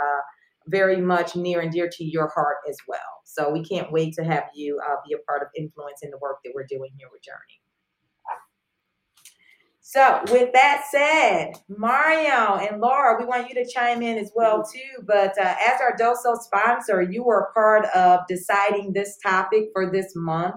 very 0.67 0.97
much 0.97 1.35
near 1.35 1.61
and 1.61 1.71
dear 1.71 1.89
to 1.89 2.03
your 2.03 2.29
heart 2.29 2.57
as 2.69 2.77
well. 2.87 2.99
So 3.25 3.51
we 3.51 3.63
can't 3.63 3.91
wait 3.91 4.13
to 4.15 4.23
have 4.23 4.45
you 4.55 4.79
uh, 4.85 4.95
be 5.07 5.13
a 5.13 5.19
part 5.19 5.43
of 5.43 5.49
influencing 5.55 6.09
the 6.09 6.17
work 6.17 6.37
that 6.43 6.53
we're 6.55 6.65
doing 6.67 6.91
here 6.97 7.07
with 7.11 7.21
Journey. 7.21 7.61
So, 9.89 10.19
with 10.33 10.51
that 10.51 10.83
said, 10.91 11.53
Mario 11.69 12.57
and 12.57 12.81
Laura, 12.81 13.17
we 13.17 13.25
want 13.25 13.47
you 13.47 13.55
to 13.55 13.65
chime 13.65 14.01
in 14.01 14.17
as 14.17 14.29
well 14.35 14.61
too. 14.61 15.01
But 15.05 15.39
uh, 15.39 15.55
as 15.65 15.79
our 15.79 15.95
Doso 15.95 16.37
sponsor, 16.37 17.01
you 17.01 17.23
were 17.23 17.51
part 17.53 17.85
of 17.95 18.19
deciding 18.27 18.91
this 18.91 19.17
topic 19.23 19.69
for 19.71 19.89
this 19.89 20.11
month. 20.13 20.55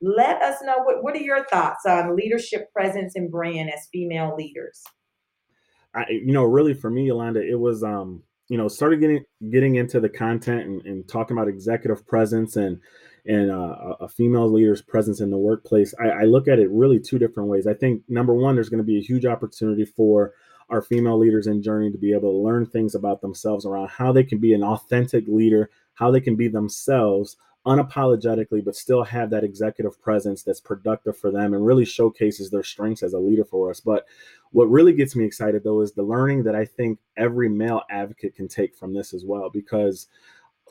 Let 0.00 0.42
us 0.42 0.56
know 0.64 0.78
what 0.78 1.04
what 1.04 1.14
are 1.14 1.20
your 1.20 1.46
thoughts 1.46 1.86
on 1.86 2.16
leadership, 2.16 2.72
presence, 2.72 3.14
and 3.14 3.30
brand 3.30 3.70
as 3.72 3.86
female 3.92 4.34
leaders. 4.36 4.82
I, 5.94 6.06
you 6.10 6.32
know, 6.32 6.42
really 6.42 6.74
for 6.74 6.90
me, 6.90 7.04
Yolanda, 7.04 7.40
it 7.40 7.60
was, 7.60 7.84
um, 7.84 8.24
you 8.48 8.58
know, 8.58 8.66
started 8.66 9.00
getting 9.00 9.24
getting 9.48 9.76
into 9.76 10.00
the 10.00 10.08
content 10.08 10.62
and, 10.62 10.82
and 10.84 11.08
talking 11.08 11.36
about 11.36 11.46
executive 11.46 12.04
presence 12.04 12.56
and 12.56 12.80
and 13.26 13.50
uh, 13.50 13.94
a 14.00 14.08
female 14.08 14.50
leader's 14.50 14.82
presence 14.82 15.20
in 15.20 15.30
the 15.30 15.38
workplace. 15.38 15.94
I, 16.00 16.08
I 16.08 16.22
look 16.24 16.48
at 16.48 16.58
it 16.58 16.70
really 16.70 16.98
two 16.98 17.18
different 17.18 17.48
ways. 17.48 17.66
I 17.66 17.74
think 17.74 18.02
number 18.08 18.34
one, 18.34 18.54
there's 18.54 18.68
going 18.68 18.78
to 18.78 18.84
be 18.84 18.98
a 18.98 19.02
huge 19.02 19.26
opportunity 19.26 19.84
for 19.84 20.32
our 20.70 20.82
female 20.82 21.18
leaders 21.18 21.46
in 21.46 21.62
journey 21.62 21.90
to 21.90 21.98
be 21.98 22.12
able 22.12 22.32
to 22.32 22.38
learn 22.38 22.66
things 22.66 22.94
about 22.94 23.20
themselves 23.20 23.66
around 23.66 23.88
how 23.88 24.10
they 24.10 24.24
can 24.24 24.38
be 24.38 24.54
an 24.54 24.64
authentic 24.64 25.24
leader, 25.28 25.70
how 25.94 26.10
they 26.10 26.20
can 26.20 26.34
be 26.34 26.48
themselves, 26.48 27.36
unapologetically, 27.66 28.64
but 28.64 28.74
still 28.74 29.04
have 29.04 29.30
that 29.30 29.44
executive 29.44 30.00
presence 30.00 30.42
that's 30.42 30.60
productive 30.60 31.16
for 31.16 31.30
them 31.30 31.54
and 31.54 31.64
really 31.64 31.84
showcases 31.84 32.50
their 32.50 32.64
strengths 32.64 33.04
as 33.04 33.12
a 33.12 33.18
leader 33.18 33.44
for 33.44 33.70
us. 33.70 33.78
But 33.78 34.06
what 34.50 34.70
really 34.70 34.92
gets 34.92 35.14
me 35.14 35.24
excited 35.24 35.62
though 35.62 35.80
is 35.80 35.92
the 35.92 36.02
learning 36.02 36.42
that 36.44 36.56
I 36.56 36.64
think 36.64 36.98
every 37.16 37.48
male 37.48 37.82
advocate 37.88 38.34
can 38.34 38.48
take 38.48 38.74
from 38.74 38.94
this 38.94 39.14
as 39.14 39.24
well, 39.24 39.48
because 39.48 40.08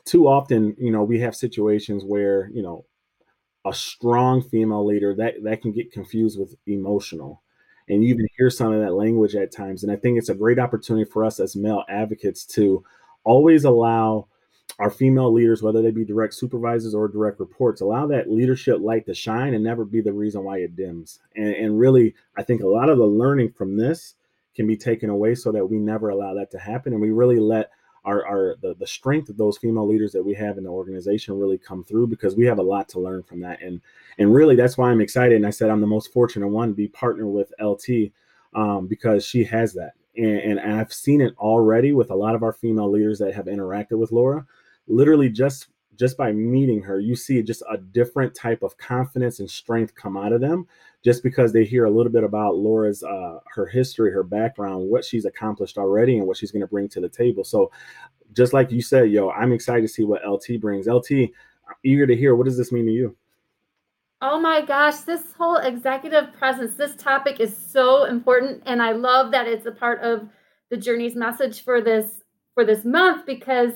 too 0.04 0.26
often, 0.26 0.74
you 0.78 0.90
know, 0.90 1.02
we 1.02 1.20
have 1.20 1.34
situations 1.36 2.04
where, 2.04 2.50
you 2.52 2.62
know, 2.62 2.84
a 3.64 3.72
strong 3.72 4.42
female 4.42 4.84
leader 4.84 5.14
that 5.14 5.34
that 5.44 5.62
can 5.62 5.72
get 5.72 5.92
confused 5.92 6.38
with 6.38 6.54
emotional. 6.66 7.42
And 7.88 8.02
you 8.02 8.10
even 8.14 8.26
hear 8.36 8.50
some 8.50 8.72
of 8.72 8.80
that 8.80 8.94
language 8.94 9.34
at 9.36 9.52
times. 9.52 9.82
And 9.82 9.92
i 9.92 9.96
think 9.96 10.18
it's 10.18 10.28
a 10.28 10.34
great 10.34 10.58
opportunity 10.58 11.08
for 11.08 11.24
us 11.24 11.38
as 11.38 11.54
male 11.54 11.84
advocates 11.88 12.44
to 12.46 12.84
always 13.24 13.64
allow 13.64 14.26
our 14.78 14.90
female 14.90 15.32
leaders 15.32 15.62
whether 15.62 15.82
they 15.82 15.90
be 15.90 16.04
direct 16.04 16.34
supervisors 16.34 16.94
or 16.94 17.06
direct 17.06 17.38
reports 17.38 17.82
allow 17.82 18.06
that 18.06 18.30
leadership 18.30 18.80
light 18.80 19.04
to 19.06 19.14
shine 19.14 19.54
and 19.54 19.62
never 19.62 19.84
be 19.84 20.00
the 20.00 20.12
reason 20.12 20.42
why 20.42 20.58
it 20.58 20.74
dims. 20.74 21.20
And, 21.36 21.54
and 21.54 21.78
really 21.78 22.14
i 22.36 22.42
think 22.42 22.62
a 22.62 22.66
lot 22.66 22.88
of 22.88 22.98
the 22.98 23.06
learning 23.06 23.52
from 23.52 23.76
this 23.76 24.14
can 24.54 24.66
be 24.66 24.76
taken 24.76 25.10
away 25.10 25.34
so 25.34 25.52
that 25.52 25.66
we 25.66 25.78
never 25.78 26.10
allow 26.10 26.34
that 26.34 26.50
to 26.50 26.58
happen. 26.58 26.92
And 26.92 27.00
we 27.00 27.10
really 27.10 27.38
let 27.38 27.70
our, 28.04 28.26
our 28.26 28.56
the, 28.60 28.74
the 28.74 28.86
strength 28.86 29.28
of 29.28 29.36
those 29.36 29.58
female 29.58 29.86
leaders 29.86 30.12
that 30.12 30.24
we 30.24 30.34
have 30.34 30.58
in 30.58 30.64
the 30.64 30.70
organization 30.70 31.38
really 31.38 31.58
come 31.58 31.84
through 31.84 32.06
because 32.06 32.36
we 32.36 32.46
have 32.46 32.58
a 32.58 32.62
lot 32.62 32.88
to 32.90 33.00
learn 33.00 33.22
from 33.22 33.40
that. 33.40 33.62
And 33.62 33.80
and 34.18 34.34
really 34.34 34.56
that's 34.56 34.76
why 34.76 34.90
i'm 34.90 35.00
excited. 35.00 35.36
And 35.36 35.46
i 35.46 35.50
said 35.50 35.70
i'm 35.70 35.80
the 35.80 35.86
most 35.86 36.12
fortunate 36.12 36.48
one 36.48 36.68
to 36.68 36.74
be 36.74 36.88
partnered 36.88 37.28
with 37.28 37.52
lt 37.60 37.86
um, 38.54 38.86
because 38.86 39.24
she 39.24 39.44
has 39.44 39.72
that. 39.74 39.92
And, 40.16 40.58
and 40.60 40.60
i've 40.60 40.92
seen 40.92 41.20
it 41.20 41.34
already 41.38 41.92
with 41.92 42.10
a 42.10 42.16
lot 42.16 42.34
of 42.34 42.42
our 42.42 42.52
female 42.52 42.90
leaders 42.90 43.18
that 43.20 43.34
have 43.34 43.46
interacted 43.46 43.98
with 43.98 44.12
laura. 44.12 44.46
Literally 44.88 45.28
just 45.28 45.68
just 45.98 46.16
by 46.16 46.32
meeting 46.32 46.80
her 46.80 46.98
you 47.00 47.14
see 47.14 47.42
just 47.42 47.62
a 47.70 47.76
different 47.76 48.34
type 48.34 48.62
of 48.62 48.76
confidence 48.78 49.40
and 49.40 49.50
strength 49.50 49.94
come 49.94 50.16
out 50.16 50.32
of 50.32 50.40
them 50.40 50.66
just 51.02 51.22
because 51.22 51.52
they 51.52 51.64
hear 51.64 51.84
a 51.84 51.90
little 51.90 52.12
bit 52.12 52.24
about 52.24 52.56
Laura's 52.56 53.02
uh, 53.02 53.40
her 53.54 53.66
history, 53.66 54.12
her 54.12 54.22
background, 54.22 54.88
what 54.88 55.04
she's 55.04 55.24
accomplished 55.24 55.78
already, 55.78 56.18
and 56.18 56.26
what 56.26 56.36
she's 56.36 56.52
going 56.52 56.60
to 56.60 56.66
bring 56.66 56.88
to 56.90 57.00
the 57.00 57.08
table. 57.08 57.44
So, 57.44 57.70
just 58.32 58.52
like 58.52 58.70
you 58.70 58.80
said, 58.80 59.10
yo, 59.10 59.30
I'm 59.30 59.52
excited 59.52 59.82
to 59.82 59.88
see 59.88 60.04
what 60.04 60.26
LT 60.26 60.60
brings. 60.60 60.86
LT, 60.86 61.10
I'm 61.12 61.74
eager 61.84 62.06
to 62.06 62.16
hear. 62.16 62.34
What 62.34 62.44
does 62.44 62.56
this 62.56 62.72
mean 62.72 62.86
to 62.86 62.92
you? 62.92 63.16
Oh 64.20 64.40
my 64.40 64.64
gosh, 64.64 64.98
this 64.98 65.32
whole 65.36 65.56
executive 65.56 66.32
presence, 66.32 66.74
this 66.74 66.94
topic 66.94 67.40
is 67.40 67.56
so 67.56 68.04
important, 68.04 68.62
and 68.66 68.80
I 68.80 68.92
love 68.92 69.32
that 69.32 69.48
it's 69.48 69.66
a 69.66 69.72
part 69.72 70.00
of 70.02 70.28
the 70.70 70.76
journey's 70.76 71.16
message 71.16 71.64
for 71.64 71.80
this 71.80 72.22
for 72.54 72.64
this 72.64 72.84
month 72.84 73.26
because. 73.26 73.72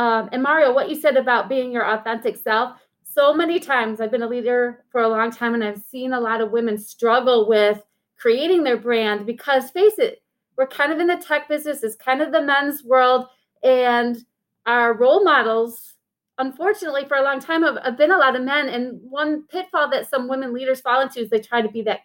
Um, 0.00 0.30
and 0.32 0.42
Mario, 0.42 0.72
what 0.72 0.88
you 0.88 0.98
said 0.98 1.18
about 1.18 1.50
being 1.50 1.70
your 1.70 1.86
authentic 1.86 2.38
self, 2.38 2.78
so 3.02 3.34
many 3.34 3.60
times 3.60 4.00
I've 4.00 4.10
been 4.10 4.22
a 4.22 4.26
leader 4.26 4.82
for 4.90 5.02
a 5.02 5.08
long 5.08 5.30
time 5.30 5.52
and 5.52 5.62
I've 5.62 5.82
seen 5.90 6.14
a 6.14 6.20
lot 6.20 6.40
of 6.40 6.52
women 6.52 6.78
struggle 6.78 7.46
with 7.46 7.82
creating 8.16 8.62
their 8.62 8.78
brand 8.78 9.26
because 9.26 9.70
face 9.70 9.98
it, 9.98 10.22
we're 10.56 10.66
kind 10.66 10.90
of 10.90 11.00
in 11.00 11.06
the 11.06 11.18
tech 11.18 11.50
business, 11.50 11.82
it's 11.82 11.96
kind 11.96 12.22
of 12.22 12.32
the 12.32 12.40
men's 12.40 12.82
world, 12.82 13.26
and 13.62 14.24
our 14.64 14.94
role 14.94 15.22
models, 15.22 15.96
unfortunately, 16.38 17.04
for 17.06 17.18
a 17.18 17.22
long 17.22 17.38
time 17.38 17.62
have, 17.62 17.76
have 17.84 17.98
been 17.98 18.10
a 18.10 18.16
lot 18.16 18.36
of 18.36 18.42
men. 18.42 18.70
And 18.70 18.98
one 19.02 19.42
pitfall 19.48 19.90
that 19.90 20.08
some 20.08 20.28
women 20.28 20.54
leaders 20.54 20.80
fall 20.80 21.02
into 21.02 21.20
is 21.20 21.28
they 21.28 21.40
try 21.40 21.60
to 21.60 21.68
be 21.68 21.82
that 21.82 22.00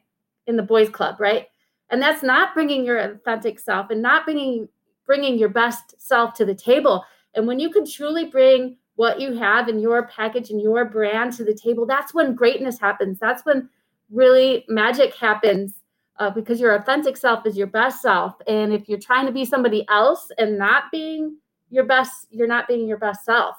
in 0.47 0.57
the 0.57 0.63
boys' 0.63 0.89
club, 0.89 1.21
right? 1.21 1.47
And 1.89 2.01
that's 2.01 2.23
not 2.23 2.53
bringing 2.53 2.83
your 2.83 2.99
authentic 2.99 3.57
self 3.57 3.89
and 3.89 4.01
not 4.01 4.25
bringing 4.25 4.67
bringing 5.05 5.37
your 5.37 5.49
best 5.49 5.95
self 5.97 6.33
to 6.33 6.43
the 6.45 6.55
table. 6.55 7.05
And 7.35 7.47
when 7.47 7.59
you 7.59 7.69
can 7.69 7.85
truly 7.85 8.25
bring 8.25 8.77
what 8.95 9.19
you 9.19 9.33
have 9.33 9.67
in 9.67 9.79
your 9.79 10.07
package 10.07 10.49
and 10.51 10.61
your 10.61 10.85
brand 10.85 11.33
to 11.33 11.43
the 11.43 11.53
table, 11.53 11.85
that's 11.85 12.13
when 12.13 12.33
greatness 12.33 12.79
happens. 12.79 13.19
That's 13.19 13.45
when 13.45 13.69
really 14.09 14.65
magic 14.69 15.13
happens 15.15 15.73
uh, 16.19 16.29
because 16.29 16.59
your 16.59 16.75
authentic 16.75 17.17
self 17.17 17.45
is 17.45 17.57
your 17.57 17.67
best 17.67 18.01
self. 18.01 18.35
And 18.47 18.73
if 18.73 18.87
you're 18.87 18.99
trying 18.99 19.25
to 19.25 19.31
be 19.31 19.45
somebody 19.45 19.85
else 19.89 20.31
and 20.37 20.57
not 20.57 20.85
being 20.91 21.37
your 21.69 21.83
best, 21.83 22.27
you're 22.29 22.47
not 22.47 22.67
being 22.67 22.87
your 22.87 22.97
best 22.97 23.25
self. 23.25 23.57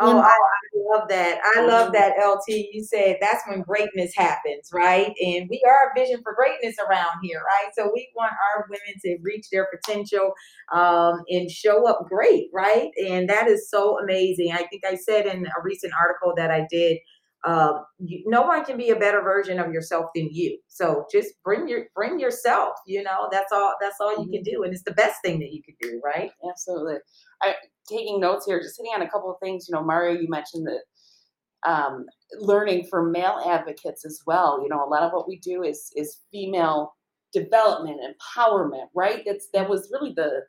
Oh, 0.00 0.18
I, 0.20 0.28
I, 0.28 0.96
love 0.96 1.08
that. 1.08 1.40
I 1.56 1.66
love 1.66 1.92
that, 1.92 2.14
LT. 2.24 2.68
You 2.72 2.84
said 2.84 3.16
that's 3.20 3.42
when 3.48 3.62
greatness 3.62 4.12
happens, 4.14 4.70
right? 4.72 5.12
And 5.20 5.48
we 5.50 5.60
are 5.66 5.90
a 5.90 5.98
vision 5.98 6.20
for 6.22 6.34
greatness 6.34 6.76
around 6.78 7.18
here, 7.22 7.40
right? 7.40 7.72
So 7.76 7.90
we 7.92 8.08
want 8.14 8.32
our 8.32 8.66
women 8.68 9.00
to 9.04 9.18
reach 9.22 9.46
their 9.50 9.66
potential 9.74 10.32
um, 10.72 11.22
and 11.28 11.50
show 11.50 11.88
up 11.88 12.06
great, 12.08 12.48
right? 12.54 12.90
And 13.08 13.28
that 13.28 13.48
is 13.48 13.68
so 13.68 13.98
amazing. 13.98 14.52
I 14.52 14.64
think 14.70 14.84
I 14.86 14.94
said 14.94 15.26
in 15.26 15.46
a 15.46 15.62
recent 15.64 15.92
article 16.00 16.32
that 16.36 16.50
I 16.52 16.66
did 16.70 16.98
uh, 17.44 17.82
you, 17.98 18.24
no 18.26 18.42
one 18.42 18.64
can 18.64 18.76
be 18.76 18.90
a 18.90 18.96
better 18.96 19.22
version 19.22 19.58
of 19.58 19.72
yourself 19.72 20.06
than 20.14 20.28
you. 20.32 20.58
So 20.68 21.06
just 21.10 21.34
bring 21.44 21.68
your 21.68 21.84
bring 21.94 22.18
yourself. 22.18 22.74
You 22.86 23.02
know, 23.02 23.28
that's 23.30 23.52
all. 23.52 23.74
That's 23.80 23.96
all 24.00 24.10
you 24.10 24.30
can 24.30 24.42
mm-hmm. 24.42 24.50
do, 24.56 24.62
and 24.64 24.72
it's 24.72 24.82
the 24.82 24.92
best 24.92 25.16
thing 25.24 25.38
that 25.40 25.52
you 25.52 25.62
can 25.62 25.74
do, 25.80 26.00
right? 26.04 26.30
Absolutely. 26.48 26.96
I 27.42 27.54
taking 27.88 28.20
notes 28.20 28.46
here, 28.46 28.60
just 28.60 28.76
hitting 28.76 28.92
on 28.94 29.02
a 29.02 29.10
couple 29.10 29.30
of 29.30 29.38
things. 29.40 29.68
You 29.68 29.74
know, 29.74 29.84
Mario, 29.84 30.20
you 30.20 30.28
mentioned 30.28 30.66
that 30.66 31.70
um, 31.70 32.06
learning 32.40 32.86
for 32.90 33.08
male 33.08 33.40
advocates 33.46 34.04
as 34.04 34.20
well. 34.26 34.60
You 34.62 34.68
know, 34.68 34.84
a 34.84 34.88
lot 34.88 35.02
of 35.02 35.12
what 35.12 35.28
we 35.28 35.38
do 35.38 35.62
is 35.62 35.92
is 35.94 36.20
female 36.32 36.94
development, 37.32 38.00
empowerment, 38.00 38.86
right? 38.94 39.22
That's 39.24 39.48
that 39.54 39.68
was 39.68 39.90
really 39.92 40.12
the 40.14 40.42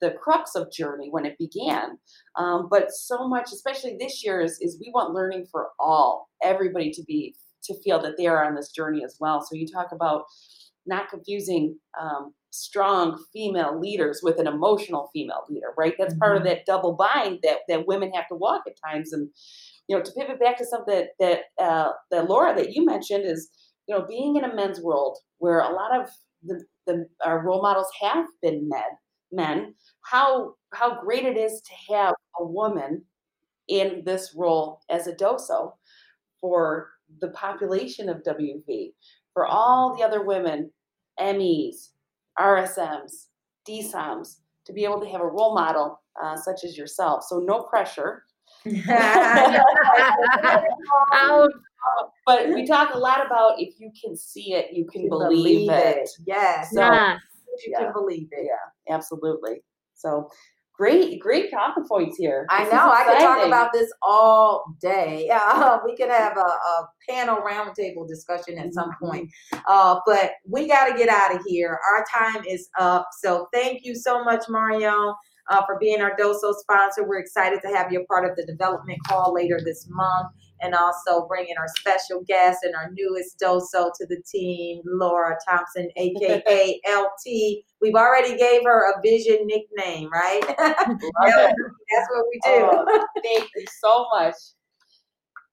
the 0.00 0.12
crux 0.12 0.54
of 0.54 0.72
Journey 0.72 1.08
when 1.10 1.26
it 1.26 1.38
began. 1.38 1.98
Um, 2.36 2.68
but 2.70 2.90
so 2.90 3.28
much, 3.28 3.52
especially 3.52 3.96
this 3.98 4.24
year, 4.24 4.40
is, 4.40 4.58
is 4.60 4.78
we 4.80 4.90
want 4.92 5.14
learning 5.14 5.46
for 5.50 5.68
all, 5.78 6.28
everybody 6.42 6.90
to 6.92 7.02
be 7.04 7.34
to 7.64 7.74
feel 7.82 8.00
that 8.00 8.16
they 8.16 8.26
are 8.26 8.44
on 8.44 8.54
this 8.54 8.70
journey 8.70 9.04
as 9.04 9.16
well. 9.20 9.40
So 9.42 9.56
you 9.56 9.66
talk 9.66 9.88
about 9.92 10.24
not 10.86 11.10
confusing 11.10 11.76
um, 12.00 12.32
strong 12.50 13.22
female 13.32 13.78
leaders 13.78 14.20
with 14.22 14.38
an 14.38 14.46
emotional 14.46 15.10
female 15.12 15.44
leader, 15.48 15.74
right? 15.76 15.94
That's 15.98 16.14
mm-hmm. 16.14 16.20
part 16.20 16.36
of 16.36 16.42
mm-hmm. 16.42 16.50
that 16.50 16.66
double 16.66 16.94
bind 16.94 17.40
that 17.42 17.58
that 17.68 17.86
women 17.86 18.12
have 18.14 18.28
to 18.28 18.34
walk 18.34 18.62
at 18.66 18.74
times. 18.84 19.12
And 19.12 19.28
you 19.86 19.96
know, 19.96 20.02
to 20.02 20.12
pivot 20.12 20.40
back 20.40 20.58
to 20.58 20.66
something 20.66 20.94
that 20.94 21.08
that, 21.58 21.64
uh, 21.64 21.92
that 22.10 22.28
Laura 22.28 22.54
that 22.54 22.72
you 22.72 22.84
mentioned 22.84 23.24
is, 23.24 23.50
you 23.86 23.96
know, 23.96 24.04
being 24.06 24.36
in 24.36 24.44
a 24.44 24.54
men's 24.54 24.80
world 24.80 25.18
where 25.38 25.60
a 25.60 25.72
lot 25.72 26.00
of 26.00 26.10
the, 26.42 26.64
the 26.86 27.06
our 27.24 27.44
role 27.44 27.62
models 27.62 27.88
have 28.00 28.26
been 28.42 28.68
men 28.68 28.82
men 29.32 29.74
how 30.02 30.54
how 30.72 31.00
great 31.00 31.24
it 31.24 31.36
is 31.36 31.60
to 31.62 31.94
have 31.94 32.14
a 32.40 32.44
woman 32.44 33.04
in 33.68 34.02
this 34.04 34.34
role 34.34 34.80
as 34.88 35.06
a 35.06 35.14
doso 35.14 35.74
for 36.40 36.90
the 37.20 37.28
population 37.28 38.08
of 38.08 38.22
WV, 38.22 38.92
for 39.32 39.46
all 39.46 39.96
the 39.96 40.02
other 40.04 40.24
women, 40.24 40.70
MEs, 41.20 41.90
RSMs, 42.38 43.26
DSOMs, 43.68 44.36
to 44.66 44.72
be 44.72 44.84
able 44.84 45.00
to 45.00 45.08
have 45.08 45.20
a 45.20 45.26
role 45.26 45.54
model 45.54 46.00
uh, 46.22 46.36
such 46.36 46.64
as 46.64 46.76
yourself. 46.76 47.24
So 47.24 47.40
no 47.40 47.62
pressure. 47.62 48.24
but 52.26 52.48
we 52.48 52.66
talk 52.66 52.94
a 52.94 52.98
lot 52.98 53.24
about 53.24 53.54
if 53.58 53.78
you 53.78 53.90
can 54.02 54.16
see 54.16 54.52
it, 54.52 54.72
you 54.72 54.86
can, 54.86 55.08
believe, 55.08 55.68
believe, 55.68 55.70
it. 55.70 55.96
it. 55.98 56.10
Yes. 56.26 56.70
So, 56.72 56.80
yes 56.80 57.20
you 57.66 57.72
yeah. 57.72 57.84
can 57.84 57.92
believe 57.92 58.28
it. 58.32 58.46
Yeah, 58.46 58.94
absolutely. 58.94 59.62
So 59.94 60.28
great, 60.78 61.18
great 61.20 61.50
talking 61.50 61.84
points 61.86 62.16
here. 62.16 62.46
This 62.48 62.68
I 62.68 62.70
know. 62.70 62.90
I 62.90 63.04
could 63.04 63.18
talk 63.18 63.46
about 63.46 63.72
this 63.72 63.90
all 64.02 64.64
day. 64.80 65.26
Yeah, 65.28 65.78
we 65.84 65.96
could 65.96 66.08
have 66.08 66.36
a, 66.36 66.40
a 66.40 66.88
panel 67.08 67.38
roundtable 67.38 68.08
discussion 68.08 68.58
at 68.58 68.72
some 68.72 68.90
mm-hmm. 68.90 69.06
point. 69.06 69.30
Uh, 69.68 69.98
but 70.06 70.32
we 70.48 70.68
got 70.68 70.88
to 70.88 70.96
get 70.96 71.08
out 71.08 71.34
of 71.34 71.42
here. 71.46 71.78
Our 71.92 72.04
time 72.14 72.44
is 72.48 72.68
up. 72.78 73.08
So 73.20 73.48
thank 73.52 73.80
you 73.84 73.94
so 73.94 74.24
much, 74.24 74.44
Mario. 74.48 75.14
Uh, 75.50 75.64
for 75.64 75.78
being 75.78 76.02
our 76.02 76.14
DOSO 76.16 76.52
sponsor. 76.58 77.08
We're 77.08 77.20
excited 77.20 77.60
to 77.62 77.68
have 77.68 77.90
you 77.90 78.02
a 78.02 78.04
part 78.04 78.28
of 78.28 78.36
the 78.36 78.44
development 78.44 78.98
call 79.06 79.32
later 79.32 79.58
this 79.64 79.86
month 79.88 80.28
and 80.60 80.74
also 80.74 81.26
bringing 81.26 81.56
our 81.56 81.68
special 81.78 82.22
guest 82.26 82.60
and 82.62 82.74
our 82.74 82.90
newest 82.92 83.38
doso 83.42 83.90
to 83.96 84.06
the 84.06 84.20
team, 84.30 84.82
Laura 84.84 85.36
Thompson, 85.48 85.88
aka 85.96 86.80
LT. 86.86 87.64
We've 87.80 87.94
already 87.94 88.36
gave 88.36 88.64
her 88.64 88.92
a 88.92 89.00
vision 89.02 89.46
nickname, 89.46 90.10
right? 90.10 90.42
That's 90.58 92.08
what 92.10 92.24
we 92.30 92.40
do. 92.44 92.70
Oh, 92.70 93.06
thank 93.22 93.48
you 93.56 93.64
so 93.80 94.06
much. 94.12 94.34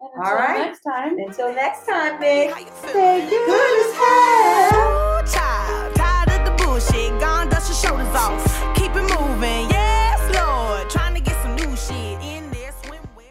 All 0.02 0.36
right. 0.36 0.58
Next 0.58 0.82
time. 0.82 1.18
Until 1.20 1.54
next 1.54 1.86
time, 1.88 2.20
Big. 2.20 2.52
Stay 2.90 3.28
good. 3.30 5.02